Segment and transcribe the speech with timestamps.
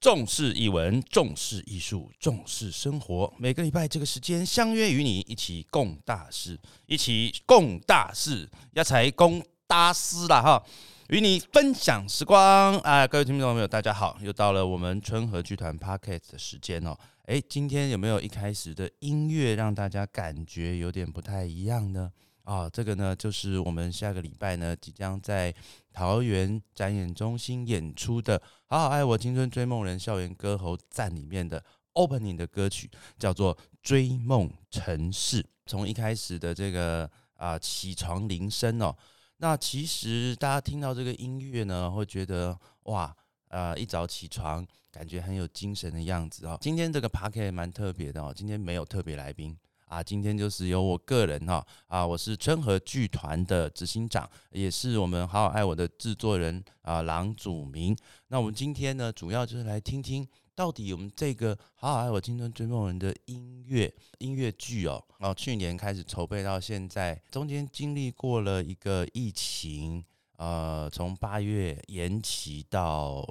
[0.00, 3.30] 重视译文，重视艺术，重视生活。
[3.36, 10.64] 每个礼拜这个时间相约与你一起共大事，一起共大事，要才共大事了哈！
[11.10, 16.96] 与你分享时光啊，各位听众朋友，大家好，又到了我们春和剧团 Podcast 的时间哦。
[17.26, 22.10] 诶，今天有没有一开始的音乐让大家感觉有点不太一样呢？
[22.44, 25.54] 啊，这个呢，就是我们下个礼拜呢，即将在
[25.92, 31.62] 桃园展演中心演出的《好好爱我青春追梦人校园歌喉站》里面的
[31.94, 35.42] opening 的歌曲，叫做《追梦城市》。
[35.66, 38.96] 从一开始的这个啊起床铃声哦，
[39.36, 43.14] 那其实大家听到这个音乐呢，会觉得哇，
[43.48, 46.58] 呃，一早起床感觉很有精神的样子哦。
[46.60, 49.56] 今天这个 p a r k 蛮特别的哦，今天没有特别来宾。
[49.90, 57.96] 啊，今天就是由我个人哈啊，我是春和剧团的执行长，也是我们好好爱我的制作人啊，郎祖明。
[58.28, 60.24] 那我们今天呢，主要就是来听听
[60.54, 70.04] 到底我们这个好好爱我青春追梦人的音乐音乐剧哦，哦，去年开始筹备到现在，中间经历过了一个疫情，
[70.36, 73.26] 呃，从八月延期到。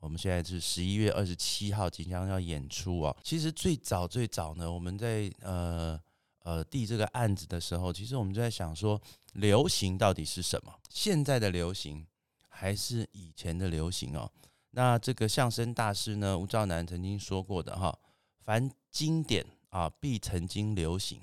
[0.00, 3.16] 我们现在是十一月二十七号即将要演出哦。
[3.22, 6.00] 其实最早最早呢，我们在呃
[6.42, 9.00] 呃递这个案子的时候，其实我们就在想说，
[9.34, 10.72] 流行到底是什么？
[10.88, 12.06] 现在的流行
[12.48, 14.30] 还是以前的流行哦？
[14.70, 17.96] 那这个相声大师呢，吴兆南曾经说过的哈，
[18.42, 21.20] 凡经典啊，必曾经流行，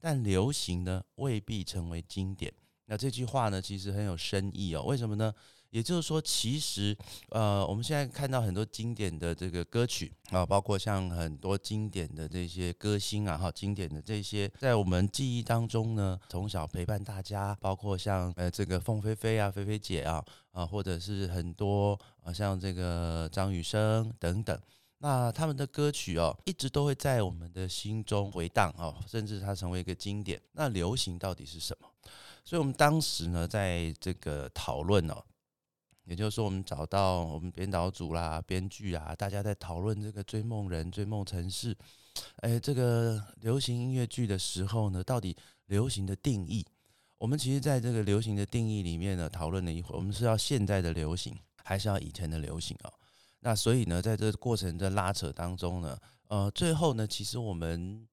[0.00, 2.52] 但流行呢，未必成为经典。
[2.86, 4.82] 那这句话呢，其实很有深意哦。
[4.82, 5.32] 为什么呢？
[5.76, 6.96] 也就是说，其实，
[7.28, 24.58] 呃，我们现在看到很多经典的这个歌曲啊，包括像很多经典的这些歌星啊，哈，经典的这些，在我们记忆当中呢，从小陪伴大家，包括像呃这个凤飞飞啊，菲菲姐啊，啊，或者是很多啊，像这个张雨生等等，
[25.00, 30.40] 那他们的歌曲哦，一直都会在我们的心中回荡哦，甚至它成为一个经典。
[30.52, 31.88] 那流行到底是什么？
[32.46, 35.22] 所以我们当时呢，在这个讨论哦。
[36.06, 41.74] 也就是说，我们找到我们编导组啦、编剧啊，大家在讨论这个《追梦人》《追梦城市》，
[42.36, 45.36] 哎，这个流行音乐剧的时候呢，到底
[45.66, 46.64] 流行的定义？
[47.18, 52.92] 我们其实在这个流行的定义里面呢，讨论了一会儿，我们是要现在的流行，还是要以前的流行啊？
[53.40, 58.06] 那所以呢，在这个过程的拉扯当中呢，呃，最后呢，其实我们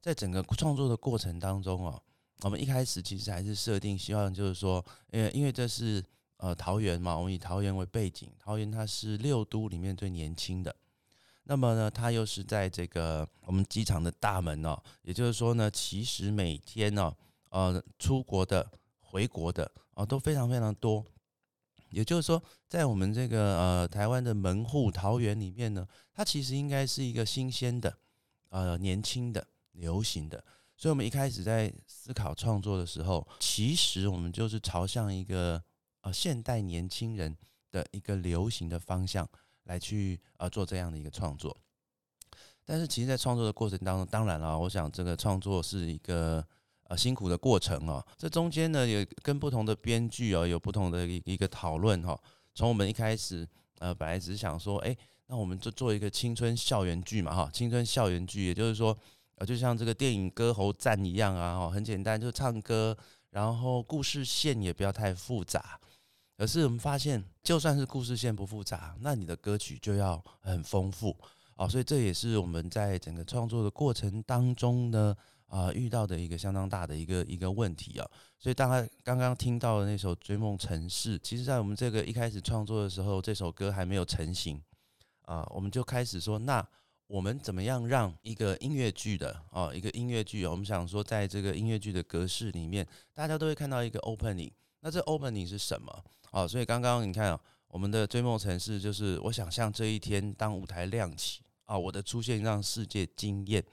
[0.00, 2.00] 在整个创作的过程当中哦，
[2.42, 6.00] 我们一开始其实还是设定希望就是说，呃，因为这是。
[6.42, 10.74] 呃，桃园嘛，我们以桃园为背景，桃园它是六都里面最年轻的。
[11.42, 17.14] 那么呢，它又是在这个我们机场的大门哦，也就是说呢，其实每天呢，
[17.50, 18.66] 呃，出国的、
[19.00, 21.04] 回国的啊，都非常非常多。
[21.90, 27.94] 也就是说，在我们这个呃台湾的门户桃园里面呢，它其实应该是一个新鲜的、
[28.48, 30.42] 呃年轻的、流行的。
[30.74, 35.62] 所以，我们一开始在思考创作的时候，其实我们就是朝向一个。
[36.02, 37.36] 呃，现代年轻人
[37.70, 39.28] 的一个流行的方向
[39.64, 41.56] 来去呃做这样的一个创作，
[42.64, 46.44] 但是其实，在创作的过程当中，当然了，我想这个创作是一个
[46.84, 48.04] 呃辛苦的过程哦。
[48.16, 52.18] 这中间呢，也跟不同的编剧哦有不同的一一个讨论哈。
[52.54, 53.46] 从我们一开始
[53.78, 54.96] 呃，本来只是想说，哎，
[55.26, 58.96] 那我们就做一个青春校园剧嘛哈，青春校园剧，也就是说，
[59.36, 62.96] 呃，就像这个电影《歌喉战》一样啊，哈，很简单，就唱歌，
[63.30, 65.80] 然后故事线也不要太复杂。
[66.40, 71.14] 可是我们发现，就算是故事线不复杂，那你的歌曲就要很丰富
[71.56, 71.68] 哦。
[71.68, 75.14] 所以这也是我们在整个创作的过程当中呢，
[75.48, 78.10] 啊，遇到的一个相当大的一个一个问题啊。
[78.38, 84.58] 所以，大家刚刚听到的那首《追梦城市》，其实在我们这个一开始创作的时候，这首歌还没有成型
[85.26, 86.66] 啊，我们就开始说，那
[87.06, 94.50] 我们怎么样让一个音乐剧的哦，一个音乐剧，我们想说，在这个音乐剧的格式里面，大家都会看到一个 opening，
[94.80, 96.02] 那这 opening 是什么？
[96.30, 103.64] 哦，所以刚刚你看啊，我们的追梦城市就是我想象这一天当舞台亮起啊，我的出现让世界惊艳。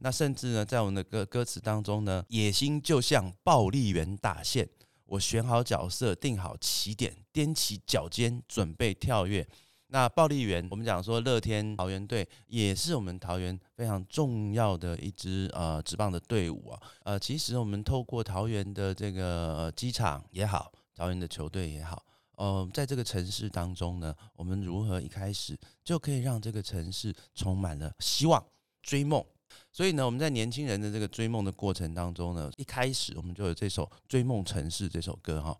[0.00, 4.68] 那甚至呢，在我们的歌歌词当中呢，野心就像暴力员大线，
[5.06, 9.46] 我选好角色，定好起点，踮起脚尖准备跳跃。
[9.88, 16.80] 那暴力员，我们讲说乐天桃园队也是我们桃园非常重要的一支呃职棒的队伍啊。
[17.04, 20.72] 呃，其实我们透过桃园的这个机场也好。
[20.94, 22.04] 桃园的球队也好，
[22.36, 28.44] 呃，在这个城市当中呢，我们如何一开始就可以让这个城市充满了希望、
[28.82, 29.24] 追梦？
[29.70, 35.58] 所以呢，我们在年轻人的这个追梦的过程当中呢，一开始我们就有这首《追梦城市》这首歌哈。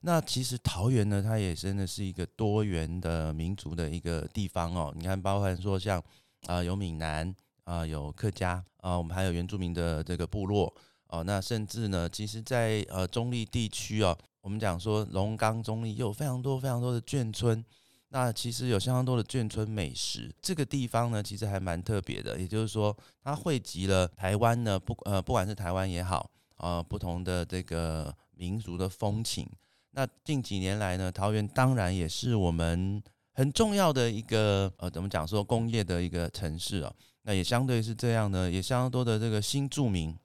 [0.00, 4.92] 那其实桃园呢，它也真的是一个多元的民族的一个地方哦。
[4.96, 6.02] 你看，包含说像
[6.46, 7.34] 啊有闽南
[7.64, 10.74] 啊有客家啊，我们还有原住民的这个部落
[11.08, 11.22] 哦。
[11.24, 14.16] 那甚至呢，其实，在呃中立地区哦，
[14.46, 17.64] 我们讲说龙岗中立有非常多非常多的眷村。
[18.10, 22.38] 那其实有相当多的眷村美食，这个地方呢，其实还蛮特别的。
[22.38, 29.44] 也就是说，它汇集了台湾呢，不呃，不管是台湾也好，啊，不同的这个民族的风情。
[29.90, 33.02] 那近几年来呢，桃园当然也是我们
[33.32, 36.92] 很重要的一个呃，怎么讲说工业的一个城市啊。
[37.22, 40.16] 那也相对是这样呢，也相当多的这个新住民，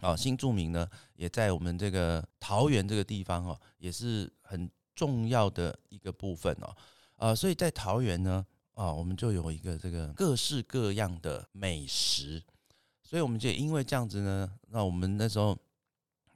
[0.00, 6.76] 啊，新住民呢，也在我们这个桃园这个地方哦，也是很重要的一个部分哦。
[7.16, 8.44] 啊，所以在桃园呢，
[8.74, 12.42] 啊，我们就有一个这个各式各样的美食，
[13.02, 15.56] 所以我们就因为这样子呢，那我们那时候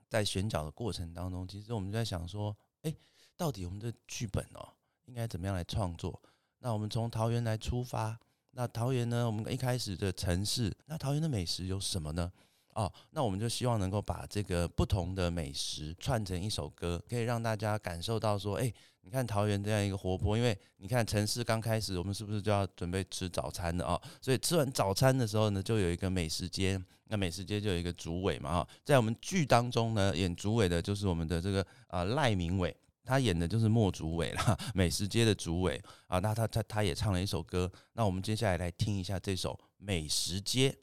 [0.09, 2.95] 在选角的过程当中，其实我们在想说，哎，
[3.37, 4.69] 到底我们的剧本哦，
[5.07, 6.23] 应该怎么样来创作？
[6.61, 8.19] 那我们从桃园来出发，
[8.53, 12.33] 那桃园呢，我们一开始的城市，那桃园的美食有什么呢？
[12.79, 18.73] 哦，那我们就希望能够把这个不同的美食串成一首歌，可以让大家感受到说，哎。
[19.03, 23.99] 你看桃园这样一个活泼，因为你看城市刚开始，我们是不是就要准备吃早餐的啊？
[24.21, 40.77] 所以吃完早餐的时候呢，就有一个美食街，那美食街就有一个主委嘛哈，在我们剧当中呢，演主委的就是我们的这个啊赖明伟，他演的就是莫主委啦， 美食街的主委啊，那他他他也唱了一首歌，那我们接下来来听一下这首美食街。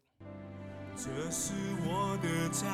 [0.97, 1.51] 这是
[1.83, 2.65] 我的家，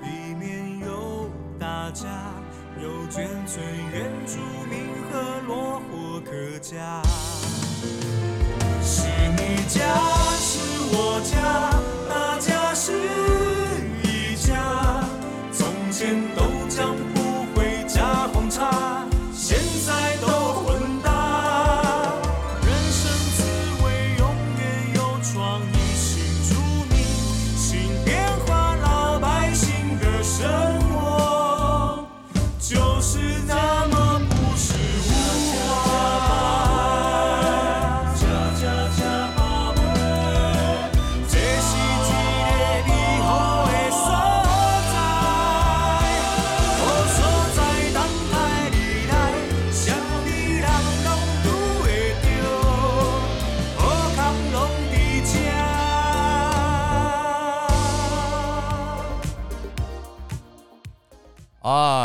[0.00, 2.32] 里面有大家。
[2.80, 3.62] 有眷村、
[3.92, 4.38] 原住
[4.70, 7.02] 民和落火客家，
[8.80, 9.82] 是你家，
[10.38, 10.58] 是
[10.92, 11.99] 我，家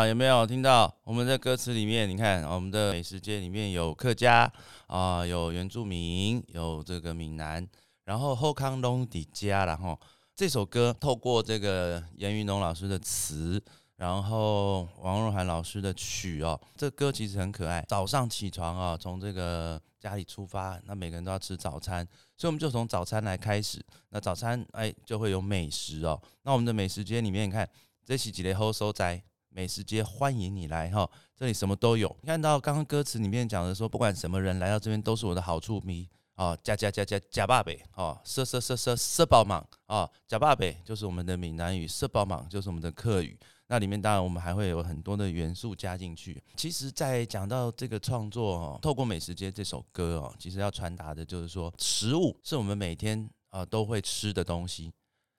[0.08, 2.08] 有没有听到我们的歌词里面？
[2.08, 4.52] 你看，我们的美食街里面有客家
[4.88, 7.66] 啊，有原住民，有这个闽南，
[8.04, 10.00] 然后后康隆迪家，然后
[10.36, 13.62] 这首歌透过这个严云龙老师的词，
[13.96, 17.84] 然后王若涵老师的曲哦，这歌其实很可爱。
[17.88, 22.06] 早上起床啊，从这个家里出发，那每个人都要吃早餐，
[22.38, 23.84] 所以我们就从早餐来开始。
[24.10, 26.22] 那早餐哎，就会有美食哦。
[26.44, 27.68] 那我们的美食街里面，你看
[28.06, 29.24] 这是几类好收在。
[29.56, 32.14] 美食街欢迎你来哈，这里什么都有。
[32.22, 43.40] 你看到刚刚歌词里面讲的说，不管什么人来到这边都是我的好处迷哦，加加加加加爸北哦，色色色色色宝莽哦，加爸北就是我们的闽南语，色宝莽就是我们的客语。
[43.68, 46.44] 那里面当然我们还会有很多的元素加进去。
[46.58, 54.92] 其实，在讲到这个创作哦，透过美食街这首歌哦，其实要传达的就是说，食物是我们每天啊都会吃的东西。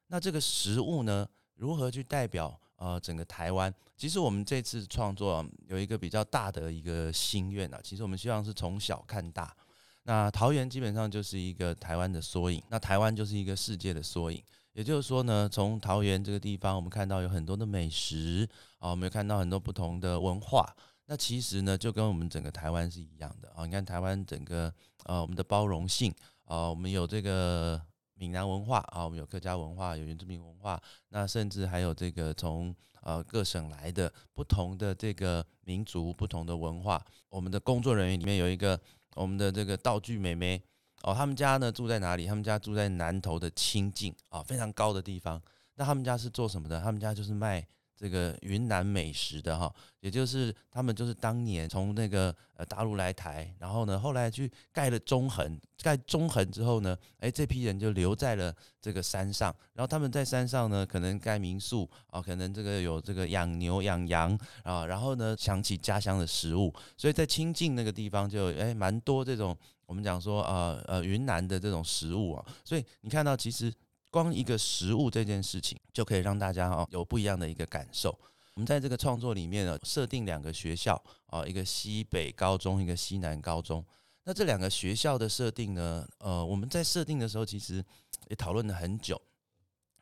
[0.07, 2.59] 那这个食物呢，如何去代表？
[2.77, 7.81] 呃，整个台湾，其实我们这次创作有一个比较大的一个心愿啊。
[7.83, 9.57] 其实我们希望是从小看大。
[10.03, 14.43] 那桃园基本上就是一个台湾的缩影，那台湾就是一个世界的缩影。
[14.73, 18.47] 也就是说呢，从桃园这个地方，我们看到有很多的美食
[18.79, 20.71] 啊，我们有看到很多不同的文化。
[21.07, 23.65] 那其实呢，就跟我们整个台湾是一样的啊。
[23.65, 24.71] 你看台湾整个
[25.05, 26.15] 呃，我们的包容性
[26.45, 27.81] 啊，我们有这个。
[28.19, 30.81] 闽南文化啊，我们有客家文化，有原住民文化，
[31.11, 37.05] 那甚至还有这个从呃各省来的不同的这个民族、不同的文化。
[37.29, 38.81] 我们的工作人员里面有一个
[39.15, 40.61] 我们的这个道具妹妹
[41.03, 42.27] 哦，他们家呢住在哪里？
[42.27, 45.41] 他们家住在南投的清境啊，非常高的地方。
[45.75, 46.81] 那他们家是做什么的？
[46.81, 47.67] 他们家就是卖。
[47.97, 73.73] 这个云南美食的哈，也就是他们就是当年从那个呃大陆来台，然后呢后来去盖了中横，盖中横之后呢，哎这批人就留在了这个山上，然后他们在山上呢可能盖民宿啊，可能这个有这个养牛养羊啊，然后呢想起家乡的食物，所以在清境那个地方就哎蛮多这种我们讲说呃呃云南的这种食物啊，所以你看到其实。
[74.17, 78.19] 光一个食物这件事情，就可以让大家哦有不一样的一个感受。
[78.55, 83.85] 我们在这个创作里面呢，设定两个学校啊，一个西北高中，一个西南高中。
[84.25, 87.85] 那这两个学校的设定呢，呃，我们在设定的时候其实
[88.31, 89.21] 也讨论了很久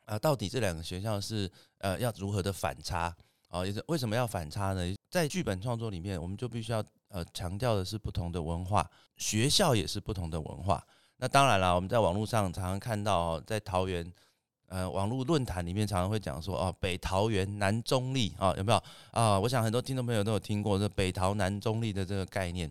[0.05, 3.13] 啊，到底这两个学校是呃要如何的反差
[3.49, 3.65] 啊？
[3.65, 4.95] 也是为什么要反差呢？
[5.11, 10.81] 在剧本创作里面，我们就必须要呃强调的是不同的文化，学校也是不同的文化。
[11.17, 14.11] 那当然了，我们在网络上常常看到，在桃园。
[14.67, 19.39] 呃，网络论坛里面常常会讲说，哦，北桃园南中立啊，有没有啊？
[19.39, 22.69] 我想很多听众朋友都有听过这北桃南中立的这个概念。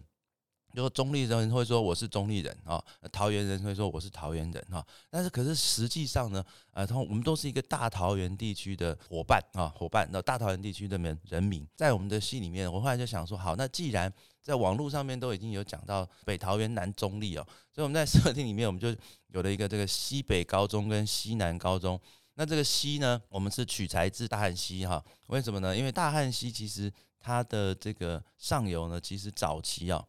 [0.74, 4.84] 就说中立人会说我是中立人啊，桃园人会说我是桃园人哈。
[5.08, 10.06] 但是可是实际上呢，呃，同我们都是一个大桃园地区的伙伴啊，伙伴。
[10.10, 14.12] 那大桃园地区的人人民，在我们的戏里面，我后来就想说，好，那既然
[14.44, 18.94] 在网络上面都已经有讲到北桃园南中立哦，所以我们在设定里面，我们就
[19.28, 21.98] 有了一个这个西北高中跟西南高中。
[22.34, 25.74] 那这个西呢，我们是取材自大汉溪哈，为什么呢？
[25.74, 30.04] 因为大汉溪其实它的这个上游呢，其实早期啊。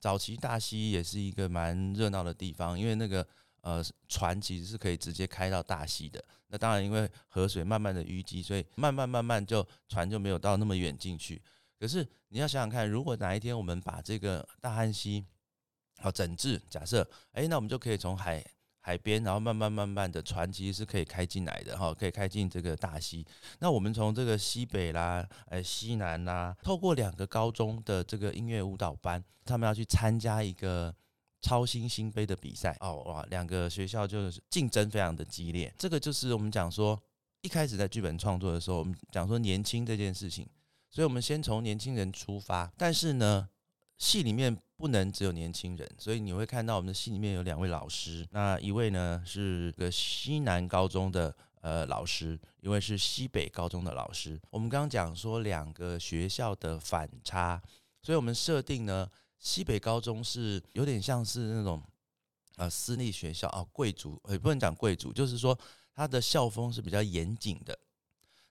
[0.00, 3.26] 早期大溪也是一个蛮热闹的地方，因为那个
[3.60, 6.22] 呃船其实是可以直接开到大溪的。
[6.48, 11.40] 那当然，因为河水慢慢的淤积，所以慢慢慢慢就船就没有到那么远进去。
[11.78, 15.24] 可是你要想想看，如果哪一天我们把这个大汉溪
[15.98, 18.44] 好整治，假设哎，那我们就可以从海。
[18.86, 23.26] 海边，然后慢慢慢慢的船其实是可以开进来的哈，可以开进这个大溪。
[23.58, 30.94] 那我们从这个西北啦，呃西南啦，透过两个高中的这个音乐舞蹈班，他们要去参加一个
[31.42, 35.74] 超新星杯的比赛哦哇，两个学校就是竞争非常的激烈。
[35.76, 36.96] 这个就是我们讲说，
[37.42, 40.48] 一开始在剧本创作的时候，我们讲说年轻这件事情，
[40.90, 43.48] 所以我们先从年轻人出发，但是呢。
[43.98, 48.28] 戏里面不能只有年轻人，所以你会看到我们的戏里面有两位老师。
[48.30, 54.38] 那一位呢是个西南高中的呃老师，一位是西北高中的老师。
[54.50, 57.58] 我们刚刚讲说两个学校的反差，
[58.02, 61.82] 所以我们设定呢，西北高中是有点像是那种
[62.56, 65.58] 呃私立学校啊，贵族也不能讲贵族，就是说
[65.94, 67.78] 他的校风是比较严谨的。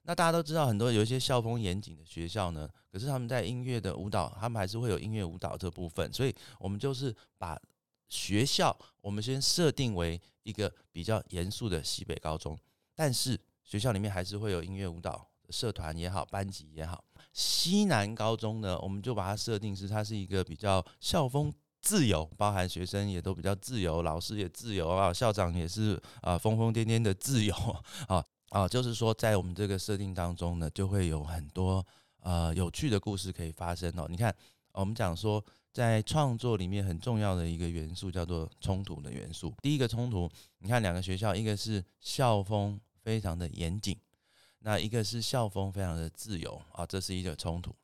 [0.08, 6.12] 那大家都知道，很多有一些校风严谨的学校呢，可是他们在音乐的舞蹈，他们还是会有音乐舞蹈这部分。
[6.12, 7.60] 所以，我们就是把
[8.08, 12.56] 学校，我们先设定为一个比较严肃的西北高中，
[12.94, 17.04] 但是学校里面还是会有音乐舞蹈社团也好，班级也好。
[17.32, 27.52] 西南高中呢，我们就把它设定是它是一个比较校风自由，包含学生也都比较自由，老师也自由啊，校长也是啊疯疯癫癫的自由
[28.06, 28.24] 啊。
[28.50, 31.84] 啊，就是说，在我们这个设定当中呢，就会有很多
[32.20, 34.06] 呃有趣的故事可以发生哦。
[34.08, 34.34] 你看，
[34.72, 39.52] 我们讲说，在创作里面很重要的一个元素叫做冲突的元素。
[39.60, 43.98] 第一个冲突，你看两个学校，一个是校风非常的严谨，
[44.60, 47.74] 那一个是校风非常的自由啊，这是一个冲突。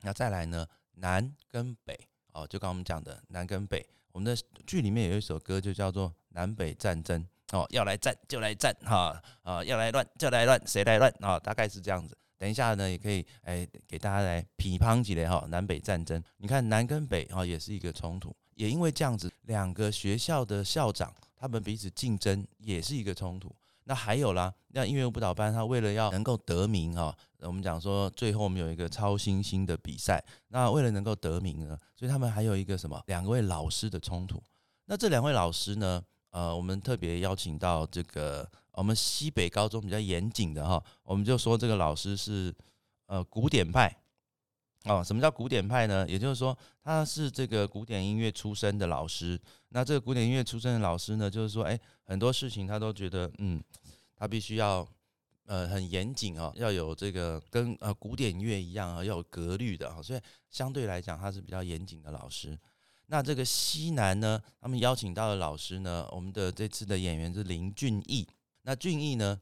[0.00, 7.22] 那再来呢，南跟北哦，就刚我们讲的南跟北，我们的剧里面有一首歌就叫做《南北战争》。
[7.52, 11.38] 哦，要来战就来战哈，啊，要来乱就来乱，谁来乱啊？
[11.38, 12.16] 大概是这样子。
[12.38, 16.20] 等一下呢，也可以哎给大家来批判几类哈，南北战争。
[16.38, 23.54] 你看南跟北啊，也是一个冲突，也因为这样子，两个学校的校长他们彼此竞争，也是一个冲突。
[23.84, 34.42] 那还有啦，那音乐舞蹈班他为了要能够得名啊，我们讲说最后我们有一个超新星的比赛，那为了能够得名呢，所以他们还有一个什么两位老师的冲突。
[34.86, 36.02] 那这两位老师呢？
[36.32, 42.52] 呃，我们特别邀请到这个我们西北高中比较严谨的哈，我们就说这个老师是
[43.06, 43.94] 呃古典派
[44.84, 45.04] 哦。
[45.04, 46.08] 什么叫古典派呢？
[46.08, 49.38] 也就是说他是这个古典音乐出身的老师。
[49.68, 53.62] 那这个古典音乐出身的老师呢，就是说，哎，很多事情他都觉得，嗯，
[54.16, 54.88] 他必须要
[55.44, 62.58] 呃很严谨哦，要有这个跟呃古典乐一样啊，要有格律的啊，所以相对来讲，他是比较严谨的老师。
[63.12, 68.26] 那这个西南呢，他们邀请到的老师呢，我们的这次的演员是林俊逸。
[68.62, 69.38] 那俊逸呢，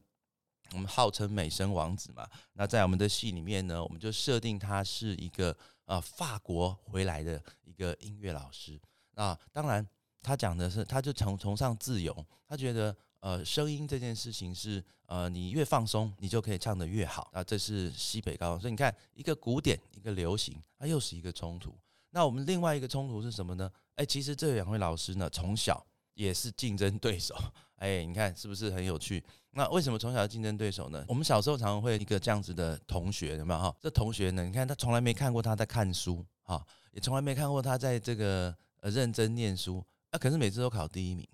[0.73, 2.29] 我们号称美声王子嘛。
[2.55, 8.77] 那在我们的戏里面呢，我们就设定他是一个呃法国回来的一个音乐老师。
[9.13, 9.87] 那当然，
[10.21, 17.31] 他讲的是，他就崇崇尚自由，他觉得呃声音这件事情是呃你越放松，你就可以唱得越好。
[17.33, 21.73] 啊，这是西北高，所以你看一个古典，一个流行，它又是一个冲突。
[22.11, 23.71] 那我们另外一个冲突是什么呢？
[23.95, 27.35] 哎，其实这两位老师呢，从小也是竞争对手。
[27.77, 29.25] 哎，你看是不是很有趣？
[29.53, 31.05] 那为什么从小竞争对手呢？
[31.09, 33.75] 我们小时候常常会一个这样子的同学，有没有哈？
[33.81, 41.27] 这同学呢，你看他从来没看过他在看书，哈，也从来没看过他在这个呃认真念书，啊，可是每次都考第一名，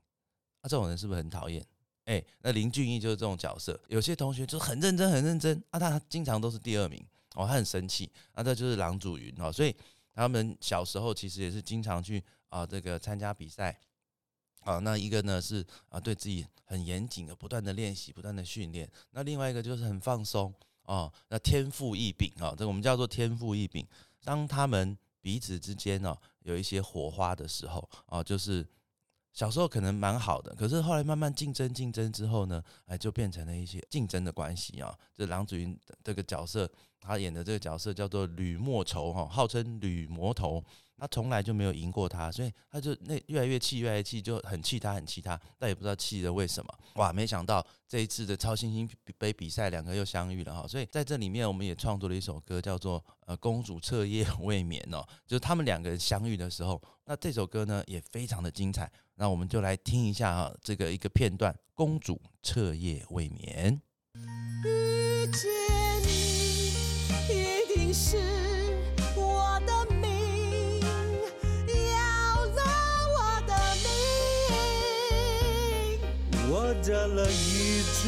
[0.62, 1.64] 那这种人是不是很讨厌？
[2.04, 3.78] 哎，那林俊逸就是这种角色。
[3.88, 7.04] 有些同学就很认真，很认真，啊，他经常都是第二名。
[7.34, 9.76] 哦，他很生气，那这就是郎祖筠哦，所以
[10.16, 13.78] 他们小时候其实也是经常去啊这个参加比赛。
[14.62, 18.90] 啊，那一个呢是啊，对自己很严谨的，不断的练习，不断的训练。
[19.12, 23.86] 那另外一个就是很放松哦，那天赋异禀啊，这我们叫做天赋异禀。
[24.24, 28.66] 当他们彼此之间呢有一些火花的时候啊，就是
[29.32, 34.98] 小时候可能蛮好的，可是后来慢慢竞争竞争之后呢，哎，就变成了一些竞争的关系啊。
[35.14, 36.68] 这郎祖筠这个角色，
[37.06, 40.62] 他演的这个角色叫做吕莫愁哈，号称吕魔头。
[40.98, 46.74] 他从来就没有赢过他，所以他就那越来越气，越来越气，就很气他，很气他，但也不知道气的为什么。
[46.94, 50.66] 哇，没想到这一次的超新星杯比赛，两个又相遇了哈。
[50.66, 56.80] 所以在这里面，我们也创作了一首歌，叫做《呃公主彻夜未眠》哦，就是他们两个人相遇的时候。
[57.04, 63.78] 那这首歌呢也非常的精彩，那我们就来听一下哈，这个一个片段，《公主彻夜未眠》。
[67.98, 68.18] 是
[69.16, 72.60] 我的命要了
[73.16, 73.88] 我的命
[76.50, 76.52] 我
[76.84, 78.06] 得了一种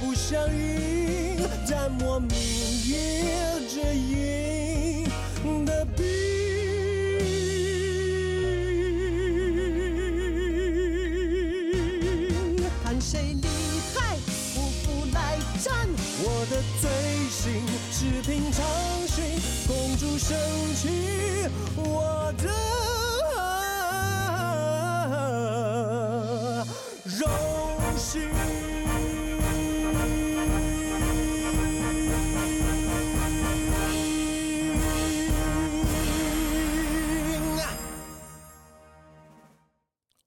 [0.00, 1.36] 不祥运
[1.68, 2.30] 但我命
[2.86, 2.94] 运
[3.68, 4.14] 指引
[20.24, 20.88] 公主生气，
[21.76, 22.48] 我的。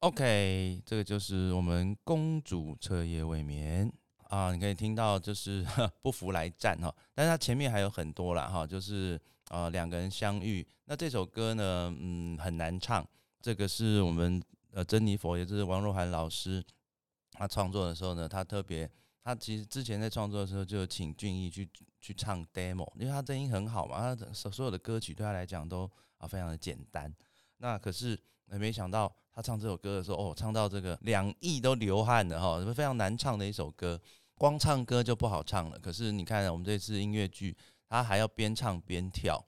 [0.02, 3.92] OK，这个就是我们公主彻夜未眠
[4.30, 5.66] 啊，你可以听到就是
[6.04, 13.08] 不服来战哈，但是它前面还有很多了哈，就是呃两个人相遇，那这首歌呢，嗯很难唱，
[13.42, 16.64] 这个是我们呃珍妮佛，也就是王若涵老师，
[17.32, 18.90] 他创作的时候呢，他特别
[19.24, 27.14] 他其实之前在创作的时候就请俊逸去去唱 demo，因为他声音很好嘛，他所所有的歌曲对他来讲都啊非常的简单。
[27.58, 34.00] 那可是没想到，他唱这首歌的时候，哦，唱到这个两亿都流汗了哈，非常难唱的一首歌。
[34.36, 35.80] 光唱歌就不好唱了。
[35.80, 37.58] 可是你看，我们这次音乐剧，
[37.90, 39.44] 他还要边唱边跳。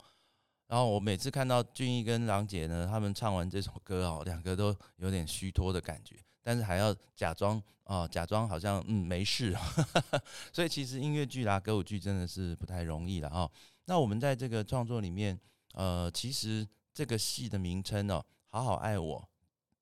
[0.68, 9.56] 然后我每次看到俊逸跟郎姐呢，他们唱完这首歌哦，两个都有点虚脱的感觉，但是还要假装啊，假装好像嗯没事。
[10.54, 13.52] 所以其实音乐剧啦、歌舞剧真的是不太容易了哈。
[13.86, 15.40] 那我们在这个创作里面，
[15.74, 16.68] 呃，其实。
[16.92, 19.30] 这个戏的名称哦，好好爱我，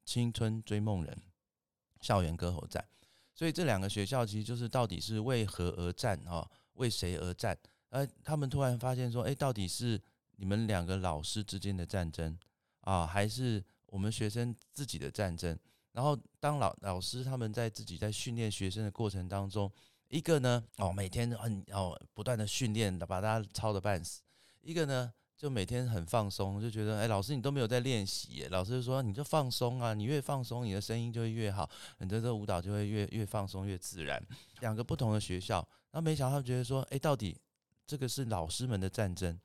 [0.06, 1.18] 青春追梦人，
[2.00, 2.86] 校园歌喉战。
[3.34, 6.48] 所以这两个学校其实就是到底是为何而战啊？
[6.74, 7.58] 为谁而战？
[7.90, 10.02] 呃，他们突然发现说，哎，到底是
[10.36, 12.38] 你们两个老师之间的战争
[12.82, 15.58] 啊，还是我们学生自己的战争？
[15.92, 19.72] 然后当老老师他们在自己在训练学生的过程当中，
[20.10, 24.22] 一个呢，哦，每天很哦不断的训练，把大家操的半死；
[24.62, 25.14] 一个呢。
[25.38, 28.48] 就每天很放松，就觉得哎，老师你都没有在练习。
[28.50, 31.70] 老师就说你就放松啊，你越放松，你的声音就会越好，
[32.00, 34.20] 你的这舞蹈就会越越放松越自然。
[34.62, 37.38] 两个不同的学校，那没想到他们觉得说，哎，到底
[37.88, 39.40] 这个是老师们的战争，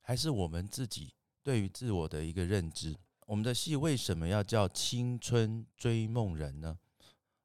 [0.00, 2.96] 还是我们自己对于自我的一个认知？
[3.26, 6.78] 我们的戏为什么要叫青春追梦人呢？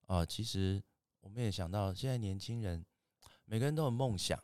[0.06, 0.80] 啊，其实
[1.22, 2.86] 我们也想到，现在年轻人
[3.46, 4.40] 每个人都有梦想，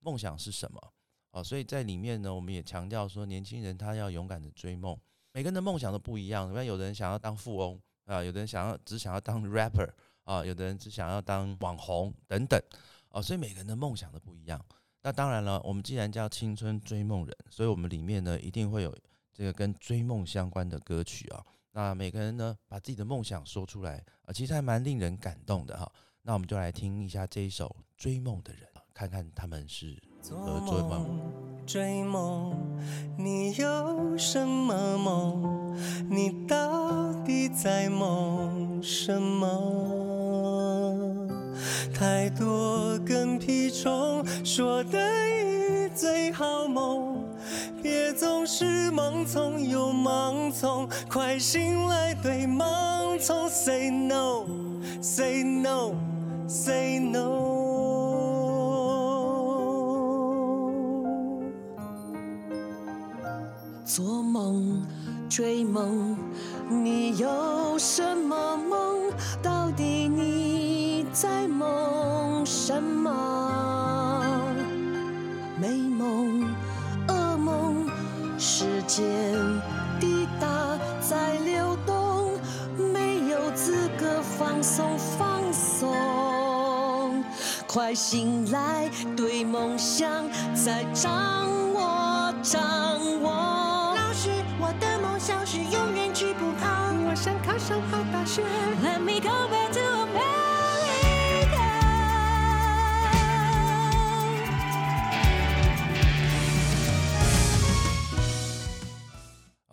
[0.00, 0.92] 梦想是什么？
[1.30, 4.94] 哦，所以在里面呢，我们也强调说，年轻人他要勇敢的追梦。
[5.32, 9.90] 每个人的梦想都不一样，因为有的人想要当富翁啊，有的人想要只想要当 rapper
[10.24, 12.60] 啊，有的人只想要当网红等等。
[13.08, 14.62] 啊，所以每个人的梦想都不一样。
[15.02, 18.94] 那当然了，我们既然叫青春追梦人，所以我们里面呢一定会有
[19.32, 21.44] 这个跟追梦相关的歌曲啊。
[21.72, 25.90] 那每个人呢把自己的梦想说出来啊，其实还蛮令人感动的哈。
[26.22, 28.62] 那我们就来听一下这一首《追梦的人》。
[28.92, 29.96] 看看他们是
[30.28, 31.32] 如何追梦？
[31.64, 32.54] 追梦，
[33.16, 35.74] 你有什么梦？
[36.10, 40.19] 你到底在梦什么？
[41.92, 47.24] 太多跟屁虫说的一最好梦，
[47.82, 57.48] 别总是盲从又盲从，快醒来对盲从 say no，say no，say no。
[63.84, 64.86] 做梦，
[65.28, 66.16] 追梦，
[66.68, 68.89] 你有什么梦？
[71.20, 74.42] 在梦什么
[75.60, 76.48] 美梦
[77.08, 77.86] 噩梦
[78.38, 79.04] 时间
[80.00, 80.48] 滴答
[80.98, 82.30] 在流动
[82.94, 87.22] 没有资格放松放松。
[87.66, 92.62] 快醒来对梦想在掌握掌
[93.20, 93.94] 握。
[93.94, 98.40] 老师我的梦想是永远去不怕我想考上好大学
[98.82, 99.59] let me go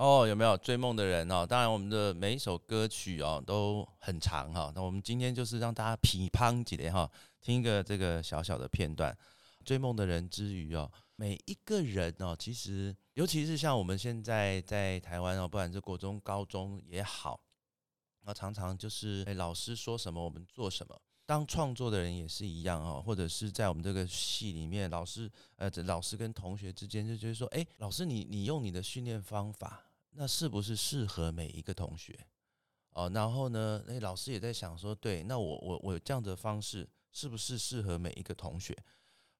[0.07, 1.45] 哦，有没有追梦的人哦？
[1.45, 4.71] 当然，我们的每一首歌曲哦都很长哈。
[4.73, 9.15] 那我们今天就是让大家噼乓几连哈，听一个这个小小的片段。
[9.65, 17.37] 追梦的人之余哦，每一个人哦，其实尤其是像我们现在在台湾哦，不管是国中、高中也好，
[18.21, 20.97] 那常常就是哎老师说什么我们做什么。
[21.25, 29.83] 当创作的人也是一样哦，或者是在我们这个系里面，老师呃，这老师跟同学之间就觉得说，哎，老师你你用你的训练方法。
[30.19, 32.17] 那是不是适合每一个同学？
[32.89, 38.75] 哦，然后呢，那老师也在想说，对，那我我我这样的方式是不是适合每一个同学？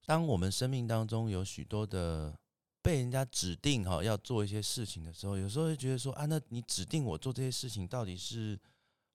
[0.06, 2.38] 当我们生命当中有许多的
[2.84, 8.60] 被人家指定哈要做一些事情的时候，有时候会觉得说啊，那你指定我做这些事情到底是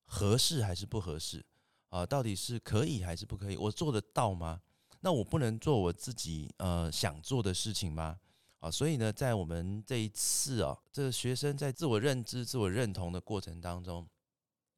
[0.04, 1.44] 合适还是不合适
[1.90, 2.04] 啊？
[2.04, 3.56] 到底是可以还是不可以？
[3.56, 4.60] 我做得到吗？
[4.98, 8.18] 那我不能做我自己呃想做的事情吗？
[8.62, 14.08] 啊，所以呢，在我们这一次啊，这个学生在自我认知、自我认同的过程当中，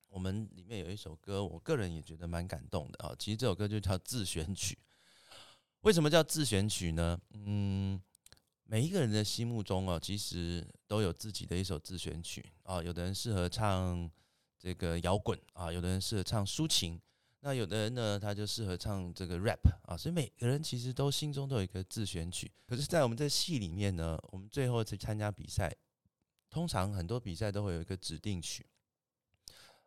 [0.08, 3.14] 我们里面有一首歌，我个人也觉得蛮感动的啊。
[3.18, 4.78] 其实这首歌就叫自选曲。
[5.82, 7.20] 为什么叫自选曲呢？
[7.34, 8.00] 嗯，
[8.62, 12.82] 每一个人的心目中啊，其实都有自己的一首自选曲啊。
[12.82, 14.10] 有的人适合唱
[14.58, 16.98] 这个摇滚啊，有的人适合唱抒情。
[17.46, 22.50] 那有的人呢，他就适合唱这个 rap 啊，所以每个人其实都心中都有一个自选曲。
[22.66, 25.70] 可是，在我们这戏里面呢，我们最后去参加比赛，
[26.48, 28.64] 通常很多比赛都会有一个指定曲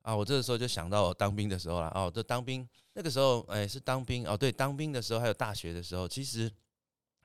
[0.03, 0.15] 啊。
[0.15, 6.51] 我这个时候就想到我当兵的时候了哦，这当兵那个时候，哎，是当兵哦，对，当兵的时候还有大学的时候，其实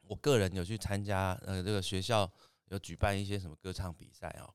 [0.00, 2.26] 我个人有去参加呃，这个学校
[2.68, 4.48] 有举办一些什么歌唱比赛哦，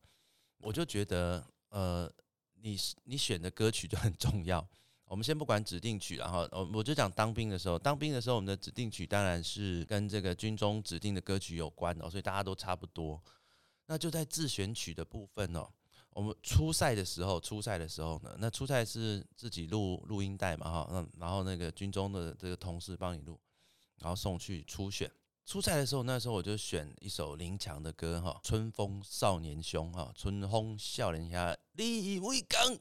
[0.58, 2.12] 我就觉得呃，
[2.56, 4.68] 你你选的歌曲就很重要。
[5.08, 13.22] 我们先不管指定曲，然后我我就讲当兵的时候，当兵的时候，我们的指定曲当然是跟这个军中指定的歌曲有关哦，所以大家都差不多。
[13.86, 15.65] 那就在自选曲的部分哦，
[16.10, 23.39] 我们初赛的时候，初赛的时候呢，那初赛是自己录录音带嘛哈，嗯，然后那个军中的这个同事帮你录，
[24.00, 25.10] 然后送去初选。
[25.46, 32.78] 初赛的时候，那时候我就选一首林强的歌哈，《春风少年兄》哈，《春风少年侠》，李伟刚。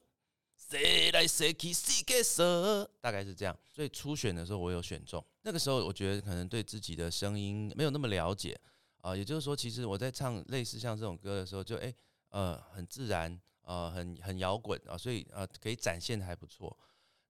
[0.68, 3.56] 谁来谁去谁给蛇，大概是这样。
[3.72, 8.58] 所以初选的时候我有选中，那个时候我觉得可能对自己的声音没有那么了解
[9.00, 11.94] 啊，也就是说，其实我在唱类似像这种歌的时候，就诶
[12.30, 16.76] 呃很自然啊，很很摇滚啊，所以呃可以展现的还不错。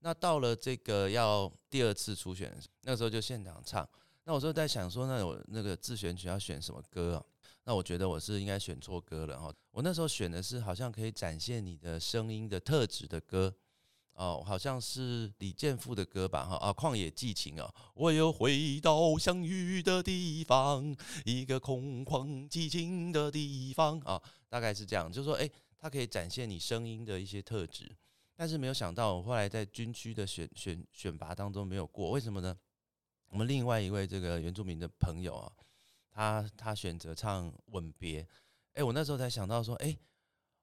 [0.00, 3.86] 那到了这个要第二次初选，那个时候就现场唱。
[4.24, 7.24] 那我就在想说，那我那个自选曲要选什么歌啊？
[7.68, 9.52] 那我觉得我是应该选错歌了哈。
[9.72, 13.52] 我那时候选的是好像可以展现你的声音的特质的歌
[14.12, 27.90] 哦，好像是李健富的歌吧哈啊，旷野寄情啊，我又回到相遇的地方，一个空旷寂静的地方啊，大概是这样，就是说诶，它可以展现你声音的一些特质，
[28.36, 32.56] 但是没有想到我后来在军区的选选选拔当中没有过，为什么呢？
[33.28, 35.52] 我们另外一位这个原住民的朋友啊。
[36.16, 38.22] 他他选择唱《吻别》，
[38.72, 39.94] 哎，我那时候才想到说，哎，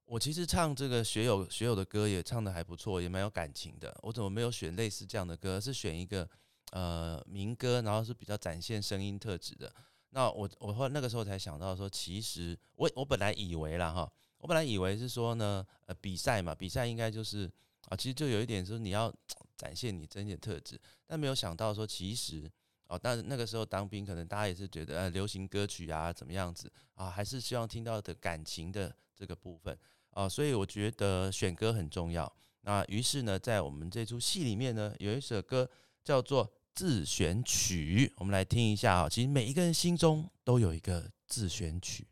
[0.06, 3.96] 我其实唱这个学友学友的歌也唱的还不错，也蛮有感情的。
[4.02, 6.28] 我怎么没有选类似这样的歌，是选一个
[6.72, 9.72] 呃民歌，然后是比较展现声音特质的？
[10.10, 17.46] 那我我后那个时候才想到说，其实我我本来以为啦哈，我本来以为是说呢，呃，比赛嘛，比赛应该就是
[17.89, 19.13] 啊，其实就有一点说你要
[19.56, 22.52] 展现你真的特质，但没有想到说其实。
[22.88, 29.78] 哦，但那个时候当兵，可能大家也是觉得呃，流行歌曲啊怎么样子啊，还是希望听到的感情的这个部分
[30.12, 32.32] 啊，所以我觉得选歌很重要。
[32.62, 35.69] 那于是呢，在我们这出戏里面呢，有一首歌
[36.04, 39.10] 叫做自选曲，我们来听一下啊。
[39.10, 42.08] 其实每一个人心中都有一个自选曲。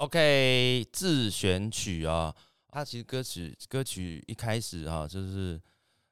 [0.00, 2.34] OK，自选曲啊，
[2.68, 5.60] 它其实歌曲歌曲一开始啊，就是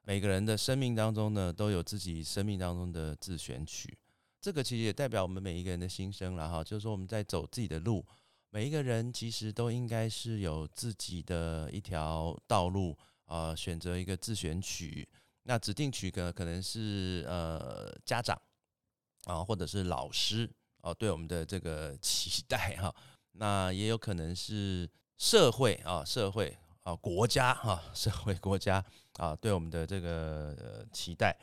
[0.03, 3.97] 每个人的生命当中呢，都有自己生命当中的自选曲。
[4.43, 8.05] 这个其实也代表我们每一个人的心声了哈，就是说我们在走自己的路，
[8.51, 15.09] 每一个人其实都应该是有自己的一条道路啊、选择一个自选曲。
[15.45, 18.39] 那指定曲可可能是呃家长
[19.25, 20.47] 啊，或者是老师
[20.83, 22.95] 哦、对我们的这个期待哈、
[23.39, 31.37] 那也有可能是社会啊，社会啊，国家哈、社会国家啊，对我们的这个呃期待。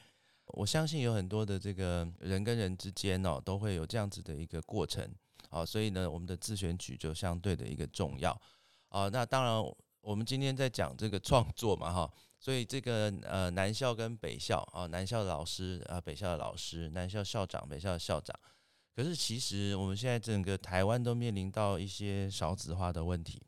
[0.48, 5.10] 我相信有很多的这个人跟人之间哦，都会有这样子的一个过程
[5.50, 8.32] 啊，所以呢，我们的自选曲就相对的一个重要
[8.90, 9.08] 啊。
[9.10, 18.38] 那当然，我们今天在讲这个创作嘛哈，所以这个呃南校跟北校啊，南校的老师啊，北校的老师，南校校长，北校的校长。
[18.96, 23.42] 可是其实我们现在整个台湾都面临到一些少子化的问题，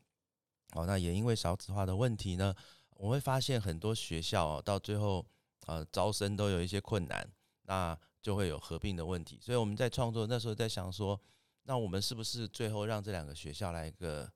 [0.72, 2.54] 哦，那也因为少子化的问题呢，
[2.90, 5.24] 我会发现很多学校，到最后
[5.64, 7.26] 呃招生都有一些困难，
[7.62, 9.38] 那就会有合并的问题。
[9.40, 11.18] 所以我们在创作那时候在想说，
[11.62, 14.30] 那我们是不是最后让这两个学校来一个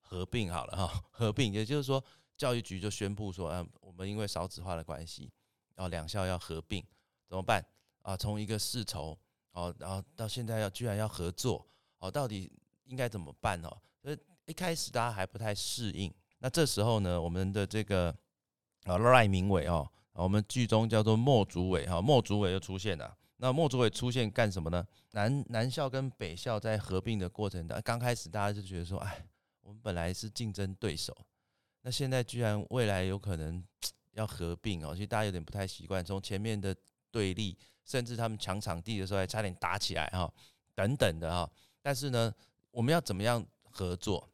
[0.00, 1.02] 合并好了哈？
[1.10, 2.02] 合并，也就是说
[2.36, 5.32] 教育局就宣布说，啊，我们因为少子化的关系，
[5.74, 6.84] 然后两校要合并，
[7.26, 7.66] 怎么办
[8.02, 8.16] 啊？
[8.16, 9.18] 从一个世仇。
[9.52, 11.66] 哦，然后到现在要居然要合作，
[11.98, 12.50] 哦，到底
[12.84, 13.70] 应该怎么办哦？
[14.02, 16.12] 所以一开始大家还不太适应。
[16.38, 18.14] 那这时候呢，我们的这个
[18.84, 23.16] 啊赖明伟哦，我们剧中叫做莫祖伟哈，莫祖伟又出现了。
[23.36, 24.86] 那莫祖伟出现干什么呢？
[25.10, 29.24] 南南校跟北校在合并的过程当刚开始大家就觉得说，哎，
[29.60, 31.16] 我们本来是竞争对手，
[31.82, 33.62] 那现在居然未来有可能
[34.12, 36.74] 要合并哦，其实大家有点不太习惯，从前面的
[37.10, 37.56] 对立。
[37.84, 40.32] 甚至他们抢场地的时候还差点打起来哈，
[40.74, 41.50] 等等的哈。
[41.82, 42.32] 但是呢，
[42.70, 44.28] 我们要怎么样合作？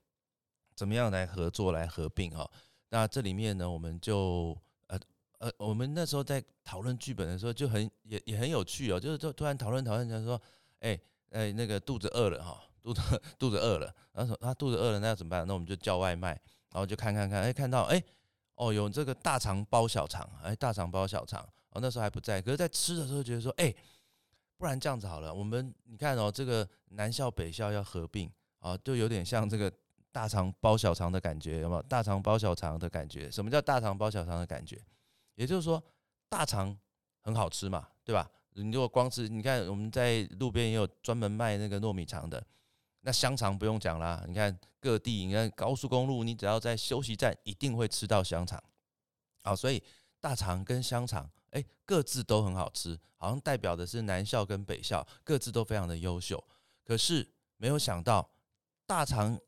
[0.74, 2.48] 怎么样来合作来合并哈？
[2.90, 4.56] 那这里面呢，我们就
[4.86, 4.98] 呃
[5.38, 10.40] 呃，我们那时候在讨论剧本的时候就很也也很有趣哦，就是就突然讨论讨论，讲说，
[10.80, 10.98] 哎
[11.30, 13.00] 哎，那个肚子饿了哈，肚子
[13.38, 15.46] 肚子饿了，然后说他肚子饿了，那要怎么办？
[15.46, 16.30] 那我们就叫外卖，
[16.70, 18.00] 然后就看看看，哎，看到哎
[18.54, 21.44] 哦有这个大肠包小肠，哎大肠包小肠。
[21.70, 23.74] 哦，那时候还不在，可是，在吃的时候觉得说，哎、
[24.56, 29.70] 不然这样子好了，我们你看哦，这个南校北校要合并啊，就有点像这个
[30.10, 31.82] 大肠包小肠的感觉，有没有？
[31.82, 33.30] 大肠包小肠的感觉？
[33.30, 34.80] 什么叫大肠包小肠的感觉？
[35.34, 35.82] 也就是说，
[36.28, 36.76] 大肠
[37.20, 38.28] 很好吃嘛，对吧？
[38.54, 42.42] 你如果光吃，你看我们在路边也有专门卖那个糯米肠的，
[43.02, 48.60] 那香肠不用讲啦，你看各地，你看高速公路，你只要在休息站一定会吃到香肠，
[49.44, 49.80] 好，所以
[50.18, 51.30] 大肠跟香肠。
[51.50, 56.42] 哎，各自都很好吃，好像代表的是南校跟北校各自都非常的优秀。
[56.84, 58.30] 可是没有想到，
[58.86, 59.38] 大肠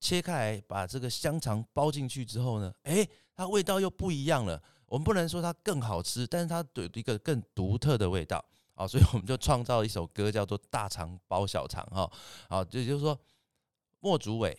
[0.00, 4.62] 切开来把这个香肠包进去之后呢，哎，它味道又不一样了。
[4.86, 8.44] 我们不能说它更好吃，但是它有一个更独特的味道。
[8.74, 12.10] 啊，所以我们就创造了一首歌，叫做《大肠包小肠》哈。
[12.48, 13.16] 好，这就是说，
[14.00, 14.58] 莫竹伟、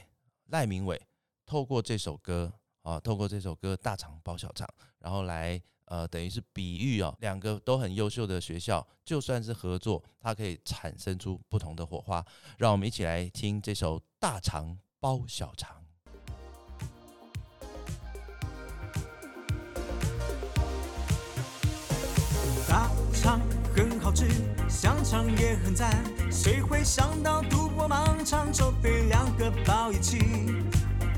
[0.50, 1.02] 赖明伟
[1.48, 4.68] 透过这首歌啊，透过这首歌《大肠包小肠》，
[5.00, 5.60] 然后来。
[5.86, 12.26] 呃，等于是比喻哦，两个都很优秀的学校，就算是合作，它可以产生出不同的火花。
[12.58, 15.70] 让我们一起来听这首《大肠包小肠》。
[22.68, 23.42] 大肠
[23.76, 24.26] 很好吃，
[24.70, 30.18] 香肠也很赞，谁会想到赌博盲肠就被两个包一起？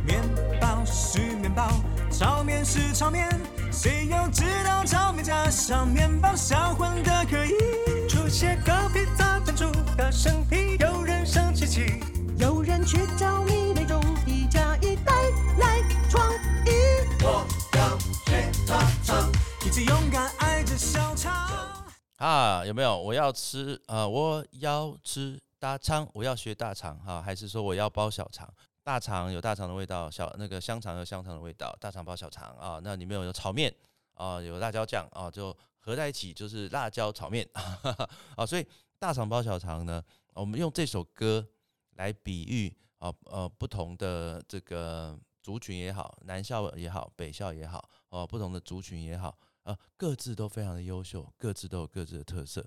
[0.05, 0.21] 面
[0.61, 1.67] 包是面包，
[2.11, 3.27] 炒面是炒面。
[3.71, 8.07] 谁又知道炒面加上面包小混的可以？
[8.07, 12.03] 出现个披萨弹出的生皮，有人生气气，
[12.37, 15.11] 有人去找你那种一加一带
[15.57, 16.31] 来创
[16.65, 16.69] 意。
[17.21, 19.29] 我要学大肠，
[19.65, 21.33] 一起勇敢爱着小肠。
[22.17, 22.97] 啊，有没有？
[22.97, 28.47] 我要吃啊、呃，我要吃大肠，我要学大肠哈、还是说我要包小肠？
[28.85, 33.73] 大肠有大肠的味道，小那个香肠有香肠的味道，大肠包小肠啊，那里面有炒面
[34.13, 37.49] 啊，有辣椒酱啊，就合在一起就是辣椒炒面
[38.37, 38.67] 啊，所以
[38.99, 40.03] 大肠包小肠呢，
[40.35, 41.43] 我们用这首歌
[41.95, 52.63] 来比喻啊呃不同的这个族群也好，南校也好，北校也好，哦，不同的族群也好，呃，各自都非常的优秀，各自都有各自的特色。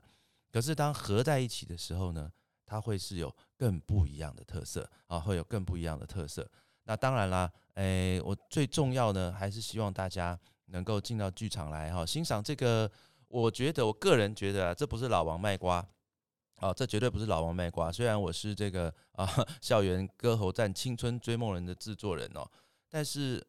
[0.50, 2.32] 可是当合在一起的时候呢，
[2.68, 6.48] 它会是有更不一样的特色啊，会有更不一样的特色。
[6.84, 12.90] 那当然啦，诶，我最重要呢，还是希望大家能够进到剧场来哈，欣赏这个。
[13.30, 15.86] 我觉得，我个人觉得啊，这不是老王卖瓜，
[16.62, 17.92] 哦，这绝对不是老王卖瓜。
[17.92, 19.28] 虽然我是这个啊
[19.60, 22.50] 校园歌喉战青春追梦人的制作人哦，
[22.88, 23.46] 但是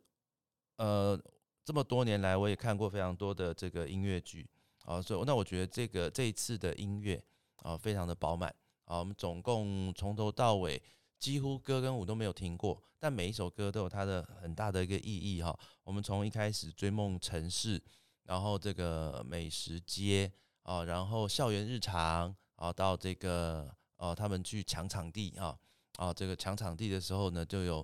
[0.76, 1.18] 呃，
[1.64, 4.46] 这么多年来，我也看过非常多的这个音乐剧
[4.84, 7.24] 啊，所以那我觉得这个这一次的音乐
[7.64, 8.54] 啊，非常的饱满
[8.90, 9.00] 啊。
[9.00, 10.82] 我们总共从头到尾
[11.18, 15.04] 几乎歌跟舞都没有停过，但每一首歌都有它的很大的一个意
[15.38, 15.58] 义哈。
[15.84, 17.82] 我们从一开始追梦城市。
[18.30, 25.58] 然后这个美食街啊，然后校园日常啊，到这个哦，他们去抢场地啊，
[25.98, 27.84] 啊，这个抢场地的时候呢，就有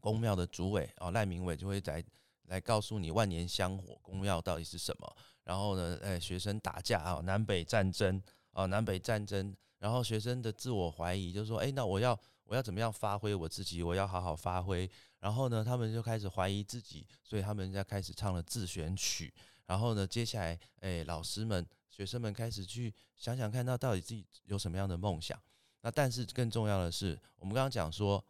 [0.00, 2.02] 公庙的主委啊赖明伟就会来
[2.44, 5.16] 来告诉你万年香火公庙到底是什么。
[5.44, 13.82] 然后呢，哎，学生打架啊，南北战争啊，南北战争，然后学生的自我怀疑，就是说，哎，那我要我要怎么样发挥我自己？
[13.82, 14.90] 我要好好发挥。
[15.20, 19.32] 然后呢，他们就开始怀疑自己，所以他们在开始唱了自选曲。
[19.66, 25.40] 然后呢，接下来，哎，老师们、学生们开始去想想看到到底自己有什么样的梦想。
[25.82, 28.24] 那但是更重要的是，我们刚刚讲说，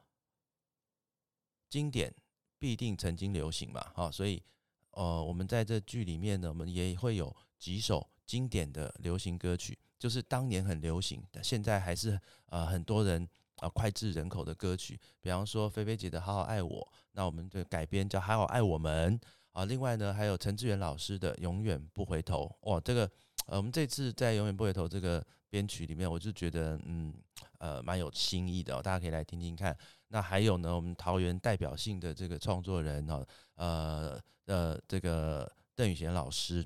[1.69, 2.15] 经典
[2.59, 4.43] 必定曾经流行嘛，哈，所以，
[4.91, 14.99] 呃，我们在这剧里面呢，我们也会有几首经典的流行歌曲，就是当年很流行，现在还是呃很多人啊脍炙人口的歌曲。
[15.21, 16.81] 比方说菲菲姐的《好好爱我》，
[17.13, 19.19] 那我们的改编叫《好好爱我们》。
[19.53, 23.11] 啊，另外呢，还有陈志远老师的《永远不回头》哇，这个
[23.47, 27.13] 呃，我们这次在《永远不回头》这个编曲里面，我就觉得嗯
[27.59, 29.77] 呃蛮有新意的，大家可以来听听看。
[30.09, 36.65] 那还有呢，我们桃园代表性的这个创作人哦，呃呃，这个邓宇贤老师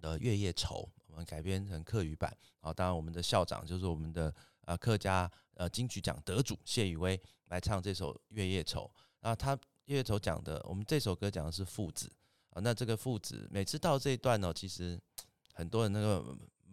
[0.00, 2.74] 的《月夜愁》，我们改编成客语版啊。
[2.74, 8.90] 当然，我们的校长就是我们的呃客家呃金曲奖得主谢宇威来唱这首《月夜愁》
[9.28, 9.56] 啊，他。
[9.86, 12.08] 月夜愁讲的，我们这首歌讲的是父子
[12.50, 12.62] 啊。
[12.62, 14.98] 那这个父子每次到这一段呢，其实
[15.52, 16.24] 很多人那个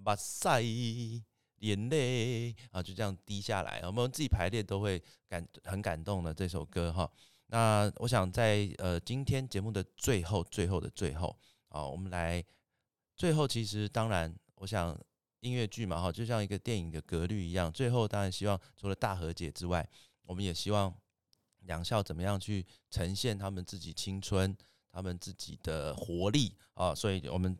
[0.04, 3.82] 把塞眼泪啊，就这样滴下来。
[3.84, 7.12] 我们自己排练都会感很感动的这首歌哈。
[7.47, 11.36] 那我想在呃今天节目的最后最后的最后
[11.69, 12.45] 啊，我们来
[13.19, 14.99] 最后其实当然，我想
[15.41, 19.88] 音乐剧嘛哈，就像一个电影的格律一样，最后当然希望除了大和解之外，
[20.23, 20.91] 我们也希望。
[21.63, 24.58] 两校怎么样去呈现他们自己青春、
[24.89, 26.95] 他们自己的活力啊？
[26.95, 27.55] 所以，我们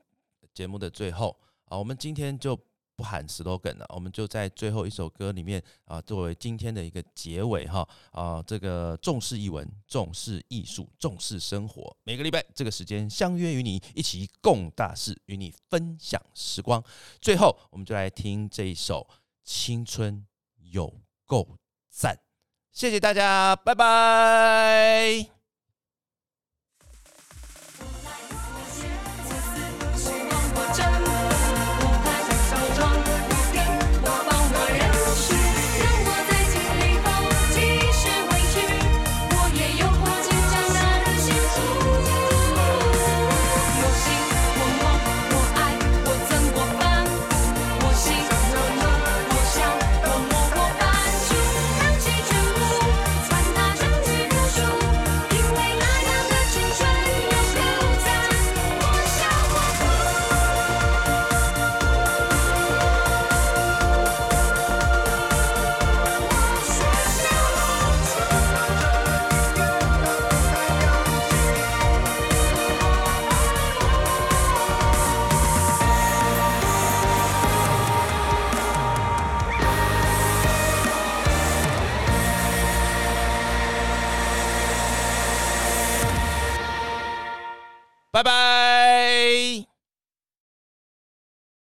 [0.54, 2.58] 节目的最后啊，我们今天就
[3.00, 16.84] 不喊 slogan 了，我们就在最后一首歌里面啊，作为今天的一个结尾哈啊，这个重视译文、重视艺术、重视生活，每个礼拜这个时间相约与你一起共大事，与你分享时光。
[17.22, 19.08] 最后，我们就来听这一首
[19.46, 20.28] 《青春
[20.58, 20.94] 有
[21.26, 21.48] 够
[21.90, 22.14] 赞》。
[22.74, 25.39] 谢谢大家，拜拜。